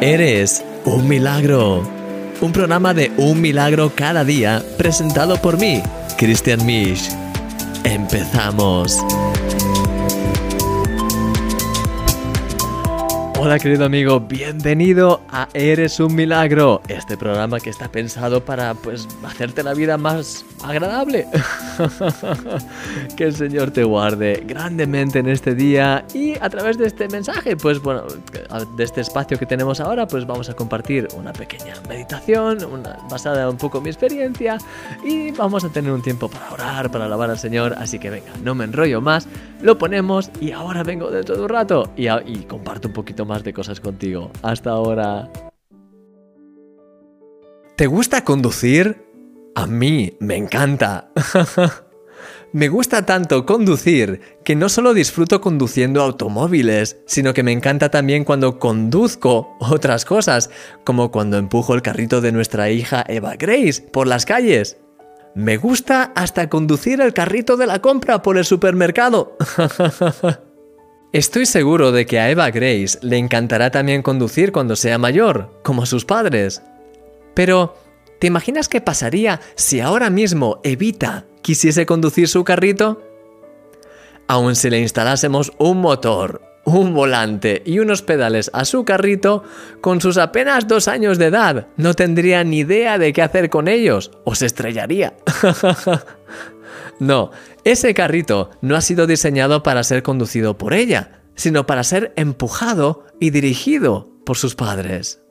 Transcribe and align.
Eres 0.00 0.64
un 0.84 1.08
milagro. 1.08 1.82
Un 2.40 2.52
programa 2.52 2.94
de 2.94 3.10
un 3.16 3.40
milagro 3.40 3.90
cada 3.96 4.22
día 4.22 4.62
presentado 4.76 5.42
por 5.42 5.58
mí, 5.58 5.82
Christian 6.16 6.64
Misch. 6.64 7.10
Empezamos. 7.82 8.96
Hola 13.40 13.58
querido 13.58 13.86
amigo, 13.86 14.20
bienvenido 14.20 15.20
a 15.30 15.48
Eres 15.52 15.98
un 15.98 16.14
Milagro, 16.14 16.80
este 16.88 17.16
programa 17.16 17.58
que 17.58 17.70
está 17.70 17.90
pensado 17.90 18.44
para 18.44 18.74
pues 18.74 19.08
hacerte 19.24 19.64
la 19.64 19.74
vida 19.74 19.96
más 19.96 20.44
agradable. 20.62 21.26
que 23.16 23.24
el 23.24 23.34
Señor 23.34 23.70
te 23.70 23.84
guarde 23.84 24.42
grandemente 24.46 25.20
en 25.20 25.28
este 25.28 25.54
día 25.54 26.04
y 26.14 26.34
a 26.38 26.48
través 26.50 26.78
de 26.78 26.86
este 26.86 27.08
mensaje, 27.08 27.56
pues 27.56 27.80
bueno, 27.80 28.04
de 28.76 28.84
este 28.84 29.00
espacio 29.00 29.38
que 29.38 29.46
tenemos 29.46 29.80
ahora, 29.80 30.06
pues 30.06 30.26
vamos 30.26 30.48
a 30.48 30.54
compartir 30.54 31.08
una 31.16 31.32
pequeña 31.32 31.74
meditación, 31.88 32.64
una, 32.64 32.98
basada 33.10 33.48
un 33.48 33.56
poco 33.56 33.78
en 33.78 33.84
mi 33.84 33.90
experiencia 33.90 34.58
y 35.04 35.30
vamos 35.32 35.64
a 35.64 35.68
tener 35.68 35.92
un 35.92 36.02
tiempo 36.02 36.28
para 36.28 36.52
orar, 36.52 36.90
para 36.90 37.04
alabar 37.06 37.30
al 37.30 37.38
Señor, 37.38 37.74
así 37.78 37.98
que 37.98 38.10
venga, 38.10 38.32
no 38.42 38.54
me 38.54 38.64
enrollo 38.64 39.00
más, 39.00 39.28
lo 39.62 39.78
ponemos 39.78 40.30
y 40.40 40.52
ahora 40.52 40.82
vengo 40.82 41.10
dentro 41.10 41.36
de 41.36 41.42
un 41.42 41.48
rato 41.48 41.92
y, 41.96 42.08
y 42.08 42.44
comparto 42.48 42.88
un 42.88 42.94
poquito 42.94 43.24
más 43.24 43.44
de 43.44 43.52
cosas 43.52 43.80
contigo. 43.80 44.30
Hasta 44.42 44.70
ahora. 44.70 45.30
¿Te 47.76 47.86
gusta 47.86 48.24
conducir? 48.24 49.07
A 49.54 49.66
mí 49.66 50.16
me 50.20 50.36
encanta. 50.36 51.10
me 52.52 52.68
gusta 52.68 53.04
tanto 53.04 53.44
conducir 53.44 54.20
que 54.44 54.56
no 54.56 54.68
solo 54.68 54.94
disfruto 54.94 55.40
conduciendo 55.40 56.02
automóviles, 56.02 56.98
sino 57.06 57.34
que 57.34 57.42
me 57.42 57.52
encanta 57.52 57.90
también 57.90 58.24
cuando 58.24 58.58
conduzco 58.58 59.56
otras 59.60 60.04
cosas, 60.04 60.50
como 60.84 61.10
cuando 61.10 61.38
empujo 61.38 61.74
el 61.74 61.82
carrito 61.82 62.20
de 62.20 62.32
nuestra 62.32 62.70
hija 62.70 63.04
Eva 63.08 63.36
Grace 63.36 63.82
por 63.92 64.06
las 64.06 64.24
calles. 64.24 64.78
Me 65.34 65.56
gusta 65.56 66.12
hasta 66.14 66.48
conducir 66.48 67.00
el 67.00 67.12
carrito 67.12 67.56
de 67.56 67.66
la 67.66 67.80
compra 67.80 68.22
por 68.22 68.38
el 68.38 68.44
supermercado. 68.44 69.36
Estoy 71.12 71.46
seguro 71.46 71.90
de 71.90 72.06
que 72.06 72.18
a 72.18 72.30
Eva 72.30 72.50
Grace 72.50 72.98
le 73.02 73.16
encantará 73.18 73.70
también 73.70 74.02
conducir 74.02 74.52
cuando 74.52 74.76
sea 74.76 74.98
mayor, 74.98 75.60
como 75.62 75.86
sus 75.86 76.04
padres. 76.04 76.62
Pero, 77.34 77.74
¿te 78.18 78.26
imaginas 78.26 78.68
qué 78.68 78.80
pasaría 78.80 79.40
si 79.54 79.80
ahora 79.80 80.10
mismo 80.10 80.60
Evita 80.64 81.26
quisiese 81.42 81.86
conducir 81.86 82.28
su 82.28 82.44
carrito? 82.44 83.02
Aun 84.26 84.56
si 84.56 84.70
le 84.70 84.80
instalásemos 84.80 85.52
un 85.58 85.80
motor, 85.80 86.42
un 86.64 86.94
volante 86.94 87.62
y 87.64 87.78
unos 87.78 88.02
pedales 88.02 88.50
a 88.52 88.64
su 88.64 88.84
carrito, 88.84 89.42
con 89.80 90.00
sus 90.00 90.18
apenas 90.18 90.68
dos 90.68 90.88
años 90.88 91.18
de 91.18 91.26
edad, 91.26 91.68
no 91.76 91.94
tendría 91.94 92.44
ni 92.44 92.58
idea 92.58 92.98
de 92.98 93.12
qué 93.12 93.22
hacer 93.22 93.48
con 93.48 93.68
ellos, 93.68 94.10
o 94.24 94.34
se 94.34 94.46
estrellaría. 94.46 95.14
No, 97.00 97.30
ese 97.64 97.94
carrito 97.94 98.50
no 98.60 98.74
ha 98.74 98.80
sido 98.80 99.06
diseñado 99.06 99.62
para 99.62 99.84
ser 99.84 100.02
conducido 100.02 100.58
por 100.58 100.74
ella, 100.74 101.22
sino 101.36 101.66
para 101.66 101.84
ser 101.84 102.12
empujado 102.16 103.06
y 103.20 103.30
dirigido 103.30 104.10
por 104.24 104.36
sus 104.36 104.56
padres. 104.56 105.22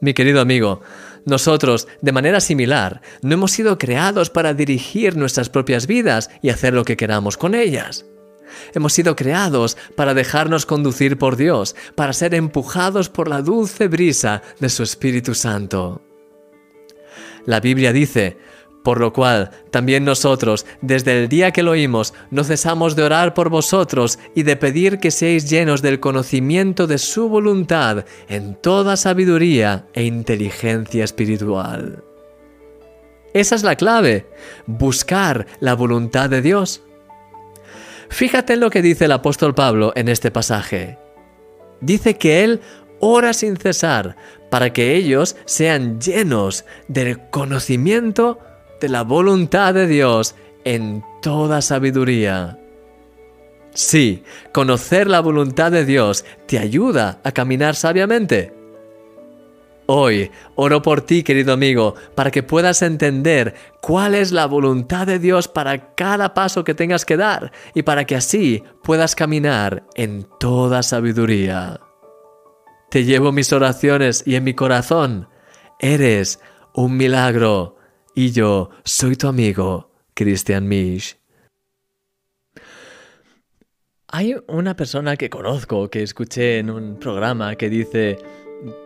Mi 0.00 0.12
querido 0.12 0.40
amigo, 0.40 0.82
nosotros, 1.26 1.88
de 2.02 2.12
manera 2.12 2.40
similar, 2.40 3.00
no 3.22 3.34
hemos 3.34 3.52
sido 3.52 3.78
creados 3.78 4.30
para 4.30 4.54
dirigir 4.54 5.16
nuestras 5.16 5.48
propias 5.48 5.86
vidas 5.86 6.30
y 6.42 6.50
hacer 6.50 6.74
lo 6.74 6.84
que 6.84 6.96
queramos 6.96 7.36
con 7.36 7.54
ellas. 7.54 8.04
Hemos 8.74 8.92
sido 8.92 9.16
creados 9.16 9.76
para 9.96 10.14
dejarnos 10.14 10.66
conducir 10.66 11.18
por 11.18 11.36
Dios, 11.36 11.74
para 11.94 12.12
ser 12.12 12.34
empujados 12.34 13.08
por 13.08 13.28
la 13.28 13.42
dulce 13.42 13.88
brisa 13.88 14.42
de 14.60 14.68
su 14.68 14.82
Espíritu 14.82 15.34
Santo. 15.34 16.02
La 17.46 17.60
Biblia 17.60 17.92
dice, 17.92 18.36
por 18.84 19.00
lo 19.00 19.14
cual, 19.14 19.50
también 19.70 20.04
nosotros, 20.04 20.66
desde 20.82 21.18
el 21.18 21.30
día 21.30 21.52
que 21.52 21.62
lo 21.62 21.70
oímos, 21.70 22.12
no 22.30 22.44
cesamos 22.44 22.94
de 22.94 23.02
orar 23.02 23.32
por 23.32 23.48
vosotros 23.48 24.18
y 24.34 24.42
de 24.42 24.56
pedir 24.56 24.98
que 24.98 25.10
seáis 25.10 25.48
llenos 25.48 25.80
del 25.80 26.00
conocimiento 26.00 26.86
de 26.86 26.98
su 26.98 27.30
voluntad 27.30 28.04
en 28.28 28.54
toda 28.54 28.98
sabiduría 28.98 29.86
e 29.94 30.04
inteligencia 30.04 31.02
espiritual. 31.02 32.04
Esa 33.32 33.54
es 33.54 33.62
la 33.62 33.74
clave, 33.74 34.26
buscar 34.66 35.46
la 35.60 35.74
voluntad 35.74 36.28
de 36.28 36.42
Dios. 36.42 36.82
Fíjate 38.10 38.52
en 38.52 38.60
lo 38.60 38.68
que 38.68 38.82
dice 38.82 39.06
el 39.06 39.12
apóstol 39.12 39.54
Pablo 39.54 39.94
en 39.96 40.10
este 40.10 40.30
pasaje. 40.30 40.98
Dice 41.80 42.18
que 42.18 42.44
él 42.44 42.60
ora 43.00 43.32
sin 43.32 43.56
cesar 43.56 44.14
para 44.50 44.74
que 44.74 44.94
ellos 44.94 45.36
sean 45.46 45.98
llenos 46.02 46.66
del 46.86 47.30
conocimiento 47.30 48.38
de 48.80 48.88
la 48.88 49.02
voluntad 49.02 49.74
de 49.74 49.86
Dios 49.86 50.34
en 50.64 51.04
toda 51.22 51.62
sabiduría. 51.62 52.58
Sí, 53.74 54.22
conocer 54.52 55.08
la 55.08 55.20
voluntad 55.20 55.72
de 55.72 55.84
Dios 55.84 56.24
te 56.46 56.58
ayuda 56.58 57.20
a 57.24 57.32
caminar 57.32 57.74
sabiamente. 57.74 58.52
Hoy 59.86 60.30
oro 60.54 60.80
por 60.80 61.02
ti, 61.02 61.22
querido 61.22 61.52
amigo, 61.52 61.94
para 62.14 62.30
que 62.30 62.42
puedas 62.42 62.80
entender 62.80 63.54
cuál 63.82 64.14
es 64.14 64.32
la 64.32 64.46
voluntad 64.46 65.06
de 65.06 65.18
Dios 65.18 65.46
para 65.48 65.94
cada 65.94 66.32
paso 66.32 66.64
que 66.64 66.74
tengas 66.74 67.04
que 67.04 67.18
dar 67.18 67.52
y 67.74 67.82
para 67.82 68.06
que 68.06 68.16
así 68.16 68.62
puedas 68.82 69.14
caminar 69.14 69.84
en 69.94 70.26
toda 70.40 70.82
sabiduría. 70.82 71.80
Te 72.90 73.04
llevo 73.04 73.32
mis 73.32 73.52
oraciones 73.52 74.22
y 74.24 74.36
en 74.36 74.44
mi 74.44 74.54
corazón. 74.54 75.28
Eres 75.80 76.40
un 76.72 76.96
milagro 76.96 77.76
y 78.14 78.30
yo 78.30 78.70
soy 78.84 79.16
tu 79.16 79.28
amigo, 79.28 79.90
Christian 80.14 80.68
Misch. 80.68 81.16
Hay 84.08 84.36
una 84.46 84.76
persona 84.76 85.16
que 85.16 85.28
conozco, 85.28 85.90
que 85.90 86.02
escuché 86.02 86.58
en 86.58 86.70
un 86.70 86.98
programa, 87.00 87.56
que 87.56 87.68
dice, 87.68 88.16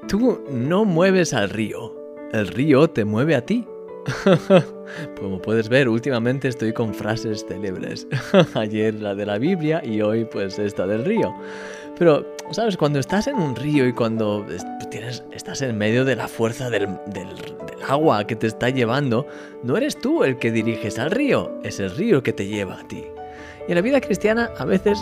tú 0.08 0.42
no 0.50 0.86
mueves 0.86 1.34
al 1.34 1.50
río, 1.50 1.94
el 2.32 2.48
río 2.48 2.88
te 2.88 3.04
mueve 3.04 3.34
a 3.34 3.44
ti. 3.44 3.66
Como 5.20 5.42
puedes 5.42 5.68
ver, 5.68 5.88
últimamente 5.90 6.48
estoy 6.48 6.72
con 6.72 6.94
frases 6.94 7.44
célebres. 7.46 8.06
Ayer 8.54 8.94
la 8.94 9.14
de 9.14 9.26
la 9.26 9.36
Biblia 9.36 9.82
y 9.84 10.00
hoy 10.00 10.24
pues 10.24 10.58
esta 10.58 10.86
del 10.86 11.04
río. 11.04 11.34
Pero, 11.98 12.24
¿sabes? 12.50 12.76
Cuando 12.76 12.98
estás 12.98 13.26
en 13.26 13.36
un 13.36 13.54
río 13.54 13.86
y 13.86 13.92
cuando 13.92 14.46
tienes, 14.90 15.24
estás 15.32 15.62
en 15.62 15.76
medio 15.76 16.04
de 16.04 16.16
la 16.16 16.28
fuerza 16.28 16.70
del, 16.70 16.88
agua 17.86 18.26
que 18.26 18.36
te 18.36 18.46
está 18.46 18.70
llevando, 18.70 19.26
no 19.62 19.76
eres 19.76 19.98
tú 19.98 20.24
el 20.24 20.38
que 20.38 20.50
diriges 20.50 20.98
al 20.98 21.10
río, 21.10 21.52
es 21.62 21.80
el 21.80 21.90
río 21.90 22.22
que 22.22 22.32
te 22.32 22.46
lleva 22.46 22.80
a 22.80 22.88
ti. 22.88 23.04
Y 23.66 23.72
en 23.72 23.76
la 23.76 23.80
vida 23.80 24.00
cristiana 24.00 24.50
a 24.58 24.64
veces 24.64 24.98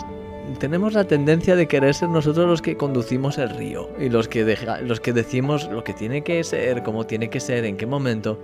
tenemos 0.59 0.93
la 0.93 1.03
tendencia 1.03 1.55
de 1.55 1.67
querer 1.67 1.93
ser 1.93 2.09
nosotros 2.09 2.47
los 2.47 2.61
que 2.61 2.77
conducimos 2.77 3.37
el 3.37 3.49
río 3.49 3.89
y 3.99 4.09
los 4.09 4.27
que, 4.27 4.57
los 4.83 4.99
que 4.99 5.11
decimos 5.11 5.69
lo 5.69 5.83
que 5.83 5.93
tiene 5.93 6.23
que 6.23 6.43
ser, 6.43 6.83
cómo 6.83 7.05
tiene 7.05 7.29
que 7.29 7.39
ser, 7.39 7.65
en 7.65 7.77
qué 7.77 7.85
momento. 7.85 8.39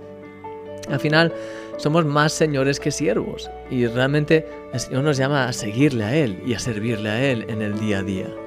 Al 0.90 1.00
final 1.00 1.32
somos 1.78 2.04
más 2.04 2.32
señores 2.32 2.78
que 2.78 2.90
siervos 2.90 3.50
y 3.70 3.86
realmente 3.86 4.46
el 4.72 4.80
Señor 4.80 5.04
nos 5.04 5.16
llama 5.16 5.48
a 5.48 5.52
seguirle 5.52 6.04
a 6.04 6.14
Él 6.14 6.42
y 6.44 6.52
a 6.52 6.58
servirle 6.58 7.08
a 7.08 7.24
Él 7.24 7.46
en 7.48 7.62
el 7.62 7.78
día 7.80 8.00
a 8.00 8.02
día. 8.02 8.43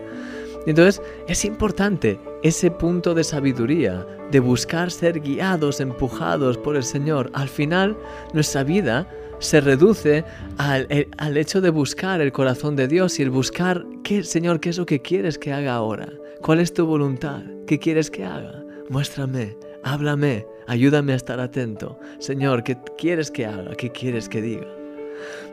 Entonces 0.67 1.01
es 1.27 1.45
importante 1.45 2.19
ese 2.43 2.69
punto 2.69 3.15
de 3.15 3.23
sabiduría, 3.23 4.05
de 4.31 4.39
buscar 4.39 4.91
ser 4.91 5.21
guiados, 5.21 5.79
empujados 5.79 6.57
por 6.57 6.75
el 6.75 6.83
Señor. 6.83 7.31
Al 7.33 7.47
final 7.49 7.97
nuestra 8.33 8.63
vida 8.63 9.09
se 9.39 9.61
reduce 9.61 10.25
al, 10.57 10.87
al, 11.17 11.37
hecho 11.37 11.61
de 11.61 11.69
buscar 11.69 12.21
el 12.21 12.31
corazón 12.31 12.75
de 12.75 12.87
Dios 12.87 13.19
y 13.19 13.23
el 13.23 13.29
buscar, 13.29 13.85
¿qué, 14.03 14.23
Señor, 14.23 14.59
qué 14.59 14.69
es 14.69 14.77
lo 14.77 14.85
que 14.85 15.01
quieres 15.01 15.37
que 15.37 15.53
haga 15.53 15.73
ahora? 15.73 16.11
¿Cuál 16.41 16.59
es 16.59 16.73
tu 16.73 16.85
voluntad? 16.85 17.43
¿Qué 17.65 17.79
quieres 17.79 18.11
que 18.11 18.25
haga? 18.25 18.63
Muéstrame, 18.89 19.57
háblame, 19.83 20.45
ayúdame 20.67 21.13
a 21.13 21.17
estar 21.17 21.39
atento. 21.39 21.99
Señor, 22.19 22.63
¿qué 22.63 22.77
quieres 22.97 23.31
que 23.31 23.45
haga? 23.45 23.75
¿Qué 23.75 23.91
quieres 23.91 24.27
que 24.27 24.41
diga? 24.41 24.67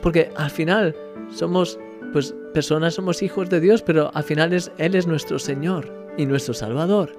Porque 0.02 0.30
al 0.36 0.50
final 0.50 0.94
somos 1.30 1.78
pues 2.12 2.34
personas 2.52 2.94
somos 2.94 3.22
hijos 3.22 3.50
de 3.50 3.60
Dios, 3.60 3.82
pero 3.82 4.10
al 4.14 4.24
final 4.24 4.52
es, 4.52 4.70
Él 4.78 4.94
es 4.94 5.06
nuestro 5.06 5.38
Señor 5.38 5.92
y 6.16 6.26
nuestro 6.26 6.54
Salvador. 6.54 7.12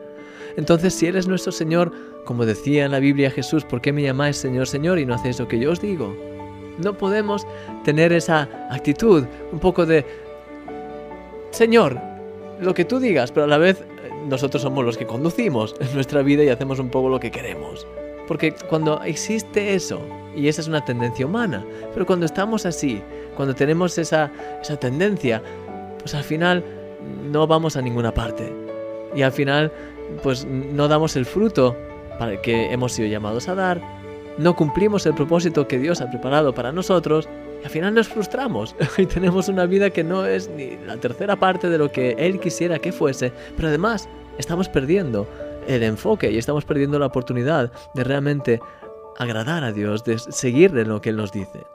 Entonces, 0.58 0.94
si 0.94 1.08
Él 1.08 1.16
es 1.16 1.28
nuestro 1.28 1.52
Señor, 1.52 1.92
como 2.24 2.46
decía 2.46 2.86
en 2.86 2.92
la 2.92 3.00
Biblia 3.00 3.30
Jesús, 3.30 3.66
¿por 3.66 3.82
qué 3.82 3.92
me 3.92 4.02
llamáis 4.02 4.38
Señor, 4.38 4.68
Señor 4.68 5.00
y 5.00 5.06
no 5.06 5.16
hacéis 5.16 5.40
lo 5.40 5.48
que 5.48 5.60
yo 5.60 5.72
os 5.72 5.82
digo? 5.82 6.16
No 6.78 6.98
podemos 6.98 7.46
tener 7.84 8.12
esa 8.14 8.50
actitud 8.70 9.26
un 9.52 9.60
poco 9.60 9.86
de, 9.86 10.06
Señor, 11.52 12.00
lo 12.60 12.74
que 12.74 12.86
tú 12.86 13.00
digas, 13.00 13.32
pero 13.32 13.46
a 13.46 13.48
la 13.48 13.58
vez 13.58 13.82
eh, 13.82 14.12
nosotros 14.28 14.62
somos 14.62 14.84
los 14.84 14.98
que 14.98 15.06
conducimos 15.06 15.76
en 15.80 15.94
nuestra 15.94 16.22
vida 16.22 16.44
y 16.44 16.50
hacemos 16.50 16.80
un 16.80 16.90
poco 16.90 17.10
lo 17.10 17.20
que 17.20 17.32
queremos. 17.32 17.86
Porque 18.28 18.54
cuando 18.70 19.02
existe 19.04 19.76
eso, 19.76 20.02
y 20.36 20.48
esa 20.48 20.62
es 20.62 20.68
una 20.68 20.84
tendencia 20.84 21.26
humana, 21.26 21.66
pero 21.94 22.06
cuando 22.06 22.26
estamos 22.26 22.66
así, 22.66 23.02
cuando 23.36 23.54
tenemos 23.54 23.98
esa, 23.98 24.32
esa 24.62 24.78
tendencia, 24.78 25.42
pues 26.00 26.16
al 26.16 26.24
final 26.24 26.64
no 27.32 27.48
vamos 27.48 27.76
a 27.78 27.82
ninguna 27.82 28.14
parte. 28.14 28.52
y 29.16 29.22
al 29.22 29.32
final 29.32 29.72
pues 30.22 30.46
no 30.46 30.88
damos 30.88 31.16
el 31.16 31.26
fruto 31.26 31.76
para 32.20 32.34
el 32.34 32.42
que 32.42 32.72
hemos 32.72 32.94
sido 32.94 33.08
llamados 33.08 33.48
a 33.48 33.56
dar, 33.56 33.82
no 34.38 34.56
cumplimos 34.56 35.06
el 35.06 35.14
propósito 35.14 35.68
que 35.68 35.80
Dios 35.80 36.02
ha 36.02 36.10
preparado 36.10 36.54
para 36.54 36.72
nosotros 36.72 37.28
y 37.62 37.66
al 37.66 37.72
final 37.72 37.94
nos 37.94 38.08
frustramos 38.08 38.76
y 38.98 39.06
tenemos 39.06 39.48
una 39.48 39.66
vida 39.66 39.90
que 39.90 40.04
no 40.04 40.26
es 40.26 40.50
ni 40.50 40.78
la 40.86 40.98
tercera 40.98 41.36
parte 41.36 41.70
de 41.70 41.78
lo 41.78 41.92
que 41.92 42.16
Él 42.18 42.40
quisiera 42.40 42.80
que 42.80 42.92
fuese, 42.92 43.32
pero 43.56 43.70
además 43.70 44.10
estamos 44.38 44.70
perdiendo 44.70 45.28
el 45.68 45.84
enfoque 45.84 46.32
y 46.32 46.38
estamos 46.38 46.66
perdiendo 46.66 47.00
la 47.00 47.08
oportunidad 47.08 47.72
de 47.94 48.04
realmente 48.04 48.60
agradar 49.18 49.64
a 49.64 49.72
Dios, 49.72 50.04
de 50.04 50.20
seguir 50.20 50.78
en 50.78 50.90
lo 50.90 51.02
que 51.02 51.10
Él 51.10 51.16
nos 51.16 51.32
dice. 51.32 51.66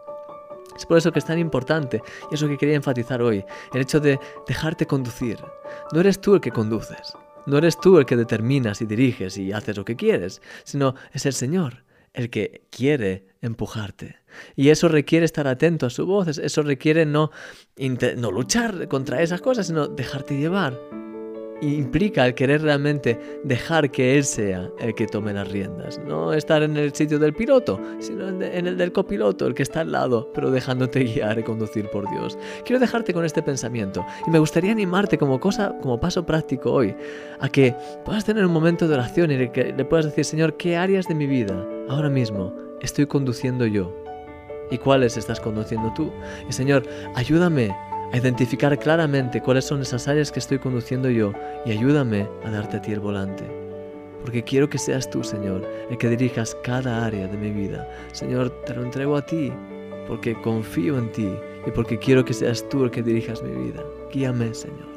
Es 0.81 0.87
por 0.87 0.97
eso 0.97 1.13
que 1.13 1.19
es 1.19 1.27
tan 1.27 1.39
importante, 1.39 2.01
y 2.31 2.35
eso 2.35 2.49
que 2.49 2.57
quería 2.57 2.75
enfatizar 2.75 3.21
hoy, 3.21 3.45
el 3.75 3.83
hecho 3.83 4.01
de 4.01 4.19
dejarte 4.49 4.87
conducir. 4.87 5.37
No 5.93 6.01
eres 6.01 6.23
tú 6.23 6.37
el 6.37 6.41
que 6.41 6.51
conduces, 6.51 7.13
no 7.45 7.59
eres 7.59 7.79
tú 7.79 7.99
el 7.99 8.07
que 8.07 8.17
determinas 8.17 8.81
y 8.81 8.87
diriges 8.87 9.37
y 9.37 9.53
haces 9.53 9.77
lo 9.77 9.85
que 9.85 9.95
quieres, 9.95 10.41
sino 10.65 10.95
es 11.13 11.27
el 11.27 11.35
Señor 11.35 11.85
el 12.15 12.31
que 12.31 12.63
quiere 12.71 13.27
empujarte. 13.43 14.17
Y 14.57 14.71
eso 14.71 14.89
requiere 14.89 15.27
estar 15.27 15.47
atento 15.47 15.85
a 15.85 15.91
su 15.91 16.07
voz, 16.07 16.39
eso 16.39 16.63
requiere 16.63 17.05
no, 17.05 17.31
no 18.17 18.31
luchar 18.31 18.89
contra 18.89 19.21
esas 19.21 19.43
cosas, 19.43 19.67
sino 19.67 19.87
dejarte 19.87 20.39
llevar 20.39 20.81
implica 21.61 22.27
el 22.27 22.35
querer 22.35 22.63
realmente 22.63 23.19
dejar 23.45 23.91
que 23.91 24.17
Él 24.17 24.25
sea 24.25 24.71
el 24.79 24.95
que 24.95 25.07
tome 25.07 25.33
las 25.33 25.51
riendas. 25.51 26.01
No 26.07 26.33
estar 26.33 26.63
en 26.63 26.77
el 26.77 26.95
sitio 26.95 27.19
del 27.19 27.35
piloto, 27.35 27.81
sino 27.99 28.29
en 28.29 28.67
el 28.67 28.77
del 28.77 28.93
copiloto, 28.93 29.47
el 29.47 29.55
que 29.55 29.63
está 29.63 29.81
al 29.81 29.93
lado, 29.93 30.31
pero 30.35 30.51
dejándote 30.51 31.05
guiar 31.05 31.39
y 31.39 31.43
conducir 31.43 31.89
por 31.91 32.09
Dios. 32.11 32.39
Quiero 32.65 32.81
dejarte 32.81 33.13
con 33.13 33.25
este 33.25 33.43
pensamiento 33.43 34.05
y 34.27 34.31
me 34.31 34.39
gustaría 34.39 34.73
animarte 34.73 35.19
como 35.19 35.41
cosa, 35.41 35.75
como 35.81 36.01
paso 36.01 36.25
práctico 36.25 36.73
hoy, 36.73 36.95
a 37.39 37.49
que 37.49 37.75
puedas 38.05 38.25
tener 38.25 38.45
un 38.45 38.53
momento 38.53 38.89
de 38.89 38.95
oración 38.95 39.31
y 39.31 39.49
que 39.51 39.73
le 39.73 39.85
puedas 39.85 40.07
decir, 40.07 40.25
Señor, 40.25 40.57
¿qué 40.57 40.77
áreas 40.77 41.07
de 41.07 41.15
mi 41.15 41.27
vida 41.27 41.67
ahora 41.89 42.09
mismo 42.09 42.55
estoy 42.81 43.07
conduciendo 43.07 43.67
yo? 43.67 43.95
¿Y 44.71 44.79
cuáles 44.79 45.17
estás 45.17 45.41
conduciendo 45.41 45.93
tú? 45.95 46.13
Y 46.49 46.53
Señor, 46.53 46.85
ayúdame 47.15 47.75
a 48.13 48.17
identificar 48.17 48.77
claramente 48.79 49.41
cuáles 49.41 49.65
son 49.65 49.83
esas 49.83 50.09
áreas 50.09 50.33
que 50.33 50.41
estoy 50.41 50.59
conduciendo 50.59 51.11
yo 51.11 51.33
y 51.65 51.73
ayúdame 51.73 52.29
a 52.45 52.51
darte 52.51 52.79
a 52.79 52.83
ti 52.83 52.93
el 52.93 53.01
volante. 53.01 53.45
Porque 54.23 54.43
quiero 54.43 54.69
que 54.69 54.79
seas 54.79 55.09
tú, 55.09 55.25
Señor, 55.25 55.67
el 55.91 55.97
que 55.97 56.09
dirijas 56.09 56.57
cada 56.63 57.07
área 57.07 57.27
de 57.27 57.37
mi 57.37 57.51
vida. 57.51 57.89
Señor, 58.13 58.51
te 58.65 58.75
lo 58.75 58.83
entrego 58.83 59.17
a 59.17 59.25
ti, 59.25 59.53
porque 60.07 60.35
confío 60.43 60.99
en 60.99 61.11
ti 61.13 61.33
y 61.67 61.71
porque 61.71 61.99
quiero 61.99 62.25
que 62.25 62.35
seas 62.35 62.69
tú 62.69 62.85
el 62.85 62.91
que 62.91 63.03
dirijas 63.03 63.43
mi 63.43 63.53
vida. 63.53 63.83
Guíame, 64.13 64.53
Señor. 64.55 64.91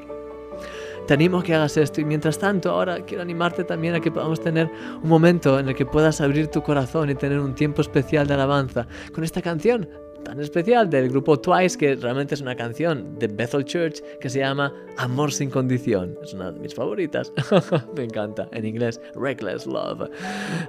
Te 1.08 1.14
animo 1.14 1.40
a 1.40 1.44
que 1.44 1.54
hagas 1.54 1.76
esto 1.78 2.00
y 2.02 2.06
mientras 2.06 2.40
tanto 2.40 2.72
ahora 2.72 3.04
quiero 3.06 3.22
animarte 3.22 3.66
también 3.66 3.94
a 3.94 4.00
que 4.00 4.10
podamos 4.10 4.40
tener 4.40 4.72
un 5.02 5.10
momento 5.10 5.60
en 5.60 5.68
el 5.68 5.76
que 5.76 5.86
puedas 5.86 6.22
abrir 6.22 6.48
tu 6.48 6.64
corazón 6.64 7.10
y 7.10 7.16
tener 7.16 7.40
un 7.40 7.54
tiempo 7.54 7.82
especial 7.82 8.26
de 8.26 8.36
alabanza 8.36 8.88
con 9.12 9.26
esta 9.26 9.42
canción 9.42 9.90
tan 10.24 10.40
especial 10.40 10.90
del 10.90 11.10
grupo 11.10 11.40
Twice, 11.40 11.78
que 11.78 11.96
realmente 11.96 12.36
es 12.36 12.42
una 12.42 12.56
canción 12.56 13.18
de 13.20 13.28
Bethel 13.28 13.66
Church 13.66 14.02
que 14.20 14.30
se 14.30 14.40
llama 14.40 14.74
Amor 14.98 15.32
sin 15.32 15.50
condición. 15.50 16.18
Es 16.24 16.34
una 16.34 16.52
de 16.52 16.60
mis 16.60 16.74
favoritas. 16.74 17.32
Me 17.96 18.04
encanta. 18.04 18.48
En 18.52 18.66
inglés, 18.66 19.00
Reckless 19.16 19.66
Love. 19.66 20.10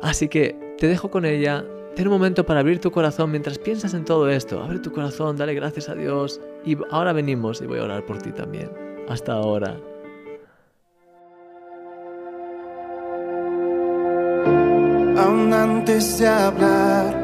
Así 0.02 0.28
que 0.28 0.56
te 0.78 0.86
dejo 0.86 1.10
con 1.10 1.24
ella. 1.24 1.64
Ten 1.94 2.08
un 2.08 2.14
momento 2.14 2.44
para 2.44 2.60
abrir 2.60 2.80
tu 2.80 2.90
corazón 2.90 3.30
mientras 3.30 3.58
piensas 3.58 3.94
en 3.94 4.04
todo 4.04 4.28
esto. 4.28 4.62
Abre 4.62 4.80
tu 4.80 4.92
corazón, 4.92 5.36
dale 5.36 5.54
gracias 5.54 5.88
a 5.88 5.94
Dios. 5.94 6.40
Y 6.64 6.76
ahora 6.90 7.12
venimos 7.12 7.60
y 7.62 7.66
voy 7.66 7.78
a 7.78 7.84
orar 7.84 8.04
por 8.04 8.20
ti 8.20 8.32
también. 8.32 8.70
Hasta 9.08 9.32
ahora. 9.32 9.76
Aún 15.16 15.52
antes 15.52 16.18
de 16.18 16.26
hablar 16.26 17.23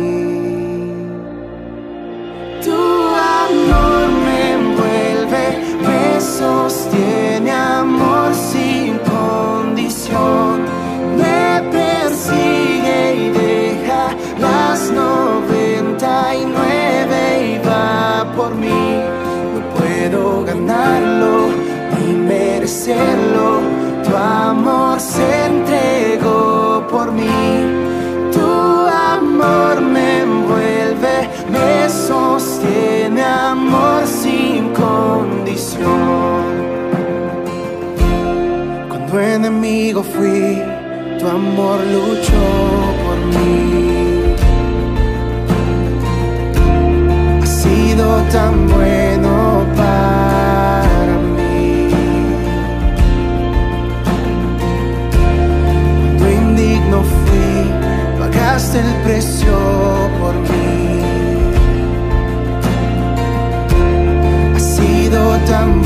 Ganarlo 20.71 21.49
merecerlo, 22.27 23.61
tu 24.03 24.15
amor 24.15 24.99
se 24.99 25.45
entregó 25.45 26.85
por 26.89 27.11
mí. 27.11 27.39
Tu 28.31 28.51
amor 29.17 29.81
me 29.81 30.21
envuelve, 30.21 31.15
me 31.51 31.89
sostiene 31.89 33.23
amor 33.23 34.05
sin 34.05 34.73
condición. 34.73 36.61
Tu 39.09 39.19
enemigo 39.19 40.01
fui, 40.03 40.61
tu 41.19 41.27
amor 41.27 41.79
luchó 41.95 42.45
por 43.03 43.17
mí. 43.33 44.35
Ha 47.41 47.45
sido 47.45 48.05
tan 48.31 48.67
bueno 48.67 48.80
el 58.75 58.93
precio 59.03 59.51
por 60.19 60.33
mí. 60.35 61.01
Ha 64.55 64.59
sido 64.59 65.37
tan 65.49 65.81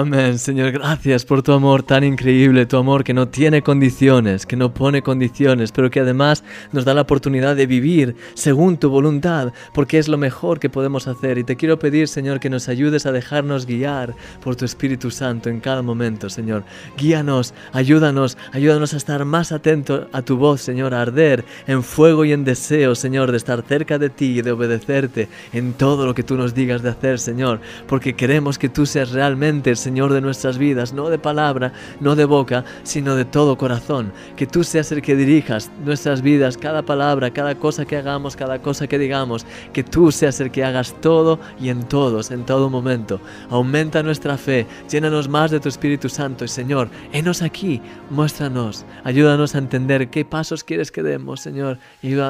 Amén, 0.00 0.38
Señor, 0.38 0.72
gracias 0.72 1.26
por 1.26 1.42
tu 1.42 1.52
amor 1.52 1.82
tan 1.82 2.04
increíble, 2.04 2.64
tu 2.64 2.78
amor 2.78 3.04
que 3.04 3.12
no 3.12 3.28
tiene 3.28 3.60
condiciones, 3.60 4.46
que 4.46 4.56
no 4.56 4.72
pone 4.72 5.02
condiciones, 5.02 5.72
pero 5.72 5.90
que 5.90 6.00
además 6.00 6.42
nos 6.72 6.86
da 6.86 6.94
la 6.94 7.02
oportunidad 7.02 7.54
de 7.54 7.66
vivir 7.66 8.16
según 8.32 8.78
tu 8.78 8.88
voluntad, 8.88 9.52
porque 9.74 9.98
es 9.98 10.08
lo 10.08 10.16
mejor 10.16 10.58
que 10.58 10.70
podemos 10.70 11.06
hacer. 11.06 11.36
Y 11.36 11.44
te 11.44 11.56
quiero 11.56 11.78
pedir, 11.78 12.08
Señor, 12.08 12.40
que 12.40 12.48
nos 12.48 12.70
ayudes 12.70 13.04
a 13.04 13.12
dejarnos 13.12 13.66
guiar 13.66 14.14
por 14.42 14.56
tu 14.56 14.64
Espíritu 14.64 15.10
Santo 15.10 15.50
en 15.50 15.60
cada 15.60 15.82
momento, 15.82 16.30
Señor. 16.30 16.64
Guíanos, 16.96 17.52
ayúdanos, 17.74 18.38
ayúdanos 18.52 18.94
a 18.94 18.96
estar 18.96 19.22
más 19.26 19.52
atentos 19.52 20.06
a 20.12 20.22
tu 20.22 20.38
voz, 20.38 20.62
Señor, 20.62 20.94
a 20.94 21.02
arder 21.02 21.44
en 21.66 21.82
fuego 21.82 22.24
y 22.24 22.32
en 22.32 22.44
deseo, 22.44 22.94
Señor, 22.94 23.32
de 23.32 23.36
estar 23.36 23.62
cerca 23.68 23.98
de 23.98 24.08
ti 24.08 24.38
y 24.38 24.40
de 24.40 24.52
obedecerte 24.52 25.28
en 25.52 25.74
todo 25.74 26.06
lo 26.06 26.14
que 26.14 26.22
tú 26.22 26.38
nos 26.38 26.54
digas 26.54 26.80
de 26.80 26.88
hacer, 26.88 27.18
Señor, 27.18 27.60
porque 27.86 28.14
queremos 28.14 28.58
que 28.58 28.70
tú 28.70 28.86
seas 28.86 29.10
realmente 29.10 29.68
el 29.68 29.76
Señor 29.90 30.12
de 30.12 30.20
nuestras 30.20 30.58
vidas, 30.58 30.92
no 30.92 31.08
de 31.08 31.18
palabra, 31.18 31.72
no 32.00 32.14
de 32.14 32.24
boca, 32.24 32.64
sino 32.82 33.16
de 33.16 33.24
todo 33.24 33.56
corazón. 33.56 34.12
Que 34.36 34.46
tú 34.46 34.64
seas 34.64 34.92
el 34.92 35.02
que 35.02 35.16
dirijas 35.16 35.70
nuestras 35.84 36.22
vidas, 36.22 36.56
cada 36.56 36.82
palabra, 36.82 37.30
cada 37.30 37.54
cosa 37.56 37.84
que 37.84 37.96
hagamos, 37.96 38.36
cada 38.36 38.60
cosa 38.60 38.86
que 38.86 38.98
digamos. 38.98 39.46
Que 39.72 39.82
tú 39.82 40.12
seas 40.12 40.40
el 40.40 40.50
que 40.50 40.64
hagas 40.64 40.94
todo 41.00 41.40
y 41.60 41.68
en 41.70 41.82
todos, 41.84 42.30
en 42.30 42.44
todo 42.44 42.70
momento. 42.70 43.20
Aumenta 43.48 44.02
nuestra 44.02 44.36
fe, 44.36 44.66
llénanos 44.88 45.28
más 45.28 45.50
de 45.50 45.60
tu 45.60 45.68
Espíritu 45.68 46.08
Santo 46.08 46.46
Señor, 46.50 46.88
enos 47.12 47.42
aquí, 47.42 47.80
muéstranos, 48.10 48.84
ayúdanos 49.04 49.54
a 49.54 49.58
entender 49.58 50.10
qué 50.10 50.24
pasos 50.24 50.64
quieres 50.64 50.90
que 50.92 51.02
demos, 51.02 51.40
Señor. 51.40 51.78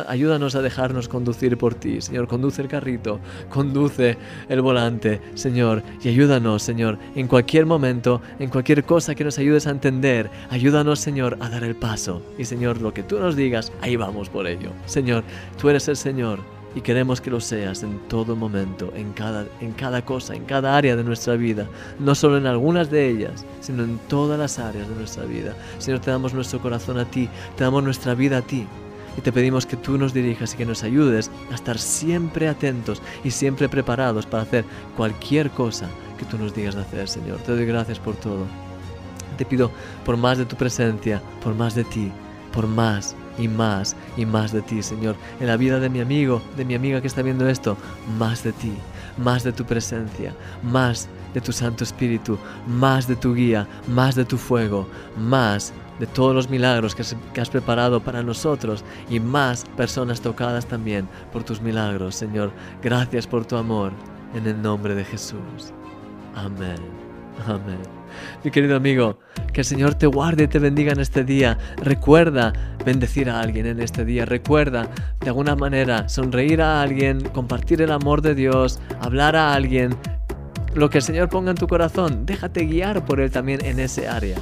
Ayúdanos 0.08 0.54
a 0.54 0.62
dejarnos 0.62 1.08
conducir 1.08 1.56
por 1.56 1.74
ti, 1.74 2.00
Señor. 2.00 2.28
Conduce 2.28 2.62
el 2.62 2.68
carrito, 2.68 3.20
conduce 3.48 4.16
el 4.48 4.60
volante, 4.60 5.20
Señor, 5.34 5.82
y 6.02 6.08
ayúdanos, 6.08 6.62
Señor, 6.62 6.98
en 7.14 7.26
cualquier 7.26 7.49
momento, 7.66 8.20
en 8.38 8.48
cualquier 8.48 8.84
cosa 8.84 9.14
que 9.14 9.24
nos 9.24 9.38
ayudes 9.38 9.66
a 9.66 9.70
entender, 9.70 10.30
ayúdanos, 10.50 11.00
Señor, 11.00 11.36
a 11.40 11.48
dar 11.48 11.64
el 11.64 11.74
paso. 11.74 12.22
Y, 12.38 12.44
Señor, 12.44 12.80
lo 12.80 12.94
que 12.94 13.02
tú 13.02 13.18
nos 13.18 13.36
digas, 13.36 13.72
ahí 13.80 13.96
vamos 13.96 14.28
por 14.28 14.46
ello. 14.46 14.70
Señor, 14.86 15.24
tú 15.60 15.68
eres 15.68 15.88
el 15.88 15.96
Señor 15.96 16.40
y 16.74 16.80
queremos 16.80 17.20
que 17.20 17.30
lo 17.30 17.40
seas 17.40 17.82
en 17.82 17.98
todo 18.08 18.36
momento, 18.36 18.92
en 18.94 19.12
cada, 19.12 19.46
en 19.60 19.72
cada 19.72 20.04
cosa, 20.04 20.34
en 20.34 20.44
cada 20.44 20.76
área 20.76 20.94
de 20.94 21.02
nuestra 21.02 21.34
vida, 21.34 21.66
no 21.98 22.14
solo 22.14 22.38
en 22.38 22.46
algunas 22.46 22.90
de 22.90 23.08
ellas, 23.08 23.44
sino 23.60 23.82
en 23.82 23.98
todas 24.08 24.38
las 24.38 24.58
áreas 24.58 24.88
de 24.88 24.94
nuestra 24.94 25.24
vida. 25.24 25.54
Señor, 25.78 26.00
te 26.00 26.10
damos 26.10 26.32
nuestro 26.32 26.60
corazón 26.60 26.98
a 26.98 27.04
ti, 27.04 27.28
te 27.56 27.64
damos 27.64 27.82
nuestra 27.82 28.14
vida 28.14 28.38
a 28.38 28.42
ti. 28.42 28.66
Y 29.16 29.20
te 29.20 29.32
pedimos 29.32 29.66
que 29.66 29.76
tú 29.76 29.98
nos 29.98 30.14
dirijas 30.14 30.54
y 30.54 30.56
que 30.56 30.66
nos 30.66 30.82
ayudes 30.82 31.30
a 31.50 31.54
estar 31.54 31.78
siempre 31.78 32.48
atentos 32.48 33.02
y 33.24 33.30
siempre 33.30 33.68
preparados 33.68 34.26
para 34.26 34.44
hacer 34.44 34.64
cualquier 34.96 35.50
cosa 35.50 35.88
que 36.18 36.24
tú 36.24 36.38
nos 36.38 36.54
digas 36.54 36.74
de 36.74 36.82
hacer, 36.82 37.08
Señor. 37.08 37.38
Te 37.38 37.52
doy 37.52 37.66
gracias 37.66 37.98
por 37.98 38.14
todo. 38.16 38.46
Te 39.36 39.44
pido 39.44 39.70
por 40.04 40.16
más 40.16 40.38
de 40.38 40.44
tu 40.44 40.56
presencia, 40.56 41.22
por 41.42 41.54
más 41.54 41.74
de 41.74 41.84
ti, 41.84 42.12
por 42.52 42.66
más 42.66 43.16
y 43.38 43.48
más 43.48 43.96
y 44.16 44.26
más 44.26 44.52
de 44.52 44.62
ti, 44.62 44.82
Señor. 44.82 45.16
En 45.40 45.46
la 45.46 45.56
vida 45.56 45.80
de 45.80 45.88
mi 45.88 46.00
amigo, 46.00 46.42
de 46.56 46.64
mi 46.64 46.74
amiga 46.74 47.00
que 47.00 47.06
está 47.06 47.22
viendo 47.22 47.48
esto, 47.48 47.76
más 48.18 48.44
de 48.44 48.52
ti, 48.52 48.72
más 49.16 49.44
de 49.44 49.52
tu 49.52 49.64
presencia, 49.64 50.34
más 50.62 51.08
de 51.34 51.40
tu 51.40 51.52
Santo 51.52 51.84
Espíritu, 51.84 52.38
más 52.66 53.06
de 53.06 53.16
tu 53.16 53.34
guía, 53.34 53.66
más 53.88 54.14
de 54.14 54.24
tu 54.24 54.36
fuego, 54.36 54.88
más 55.16 55.72
de 56.00 56.06
todos 56.06 56.34
los 56.34 56.48
milagros 56.48 56.94
que, 56.94 57.02
has 57.40 57.50
preparado 57.50 58.00
para 58.00 58.22
nosotros 58.22 58.84
y 59.10 59.20
más 59.20 59.64
personas 59.76 60.22
tocadas 60.22 60.66
también 60.66 61.06
por 61.30 61.44
tus 61.44 61.60
milagros, 61.60 62.14
Señor. 62.14 62.50
Gracias 62.82 63.26
por 63.26 63.44
tu 63.44 63.56
amor, 63.56 63.92
en 64.34 64.46
el 64.46 64.60
nombre 64.60 64.94
de 64.94 65.04
Jesús. 65.04 65.72
Amén. 66.34 66.78
Amén. 67.46 67.78
Mi 68.42 68.50
querido 68.50 68.76
amigo, 68.76 69.18
que 69.52 69.60
el 69.60 69.64
Señor 69.64 69.94
te 69.94 70.06
guarde 70.06 70.44
y 70.44 70.48
te 70.48 70.58
bendiga 70.58 70.92
en 70.92 71.00
este 71.00 71.22
día. 71.22 71.58
Recuerda 71.76 72.52
bendecir 72.84 73.28
a 73.28 73.40
alguien 73.40 73.66
en 73.66 73.80
este 73.80 74.04
día. 74.04 74.24
Recuerda, 74.24 74.88
de 75.20 75.28
alguna 75.28 75.54
manera, 75.54 76.08
sonreír 76.08 76.62
a 76.62 76.80
alguien, 76.80 77.20
compartir 77.28 77.82
el 77.82 77.92
amor 77.92 78.22
de 78.22 78.34
Dios, 78.34 78.80
hablar 79.00 79.36
a 79.36 79.52
alguien. 79.52 79.94
Lo 80.74 80.88
que 80.88 80.98
el 80.98 81.04
Señor 81.04 81.28
ponga 81.28 81.50
en 81.50 81.56
tu 81.56 81.66
corazón, 81.66 82.24
déjate 82.24 82.64
guiar 82.64 83.04
por 83.04 83.20
Él 83.20 83.30
también 83.30 83.64
en 83.64 83.80
ese 83.80 84.08
área. 84.08 84.36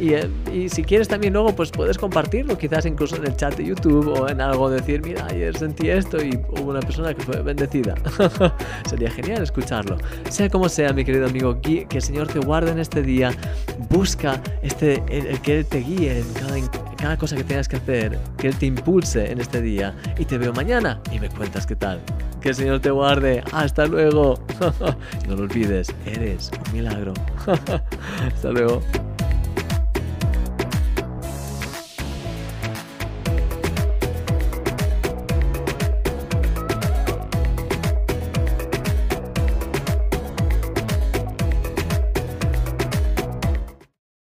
Eh, 0.00 0.28
y, 0.52 0.68
si 0.68 0.82
quieres 0.82 1.08
también 1.08 1.32
luego, 1.32 1.54
pues 1.54 1.70
puedes 1.70 1.98
compartirlo, 1.98 2.56
quizás 2.56 2.86
incluso 2.86 3.16
en 3.16 3.26
el 3.26 3.36
chat 3.36 3.56
de 3.56 3.64
YouTube 3.64 4.08
o 4.08 4.28
en 4.28 4.40
algo, 4.40 4.70
decir, 4.70 5.02
mira, 5.02 5.26
ayer 5.26 5.56
sentí 5.56 5.88
esto 5.88 6.22
y 6.22 6.38
hubo 6.50 6.70
una 6.70 6.80
persona 6.80 7.14
que 7.14 7.22
fue 7.22 7.42
bendecida. 7.42 7.94
Sería 8.88 9.10
genial 9.10 9.42
escucharlo. 9.42 9.98
Sea 10.30 10.48
como 10.48 10.68
sea, 10.68 10.92
mi 10.92 11.04
querido 11.04 11.26
amigo, 11.26 11.60
que 11.60 11.86
el 11.90 12.02
Señor 12.02 12.28
te 12.28 12.38
guarde 12.38 12.70
en 12.70 12.78
este 12.78 13.02
día. 13.02 13.32
Busca 13.90 14.40
este, 14.62 15.02
el, 15.08 15.40
que 15.40 15.58
Él 15.58 15.66
te 15.66 15.78
guíe 15.78 16.18
en 16.18 16.32
cada, 16.34 16.58
en 16.58 16.68
cada 16.96 17.16
cosa 17.16 17.36
que 17.36 17.44
tengas 17.44 17.68
que 17.68 17.76
hacer, 17.76 18.18
que 18.36 18.48
Él 18.48 18.56
te 18.56 18.66
impulse 18.66 19.30
en 19.30 19.40
este 19.40 19.60
día. 19.60 19.94
Y 20.18 20.24
te 20.24 20.38
veo 20.38 20.52
mañana 20.52 21.00
y 21.12 21.18
me 21.18 21.28
cuentas 21.28 21.66
qué 21.66 21.76
tal. 21.76 22.00
Que 22.40 22.50
el 22.50 22.54
Señor 22.54 22.80
te 22.80 22.90
guarde. 22.90 23.42
Hasta 23.52 23.86
luego. 23.86 24.38
no 25.28 25.36
lo 25.36 25.42
olvides, 25.42 25.92
eres 26.06 26.50
un 26.66 26.72
milagro. 26.72 27.14
Hasta 28.32 28.50
luego. 28.50 28.80